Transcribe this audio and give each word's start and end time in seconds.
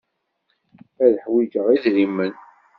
Ad 1.03 1.15
ḥwijeɣ 1.23 1.65
idrimen. 1.75 2.33